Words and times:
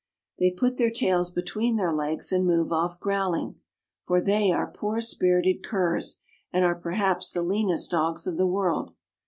They 0.39 0.49
put 0.49 0.77
their 0.77 0.89
tails 0.89 1.29
between 1.29 1.75
their 1.75 1.93
legs 1.93 2.31
and 2.31 2.43
move 2.43 2.71
off 2.71 2.99
growling, 2.99 3.59
for 4.07 4.19
they 4.19 4.51
are 4.51 4.65
poor 4.65 4.99
spirited 4.99 5.61
curs 5.63 6.17
and 6.51 6.65
are 6.65 6.73
perhaps 6.73 7.29
the 7.29 7.43
leanest 7.43 7.91
dogs 7.91 8.25
of 8.25 8.35
the 8.35 8.47
world. 8.47 8.95